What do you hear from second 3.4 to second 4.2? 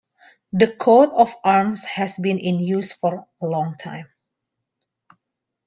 long time.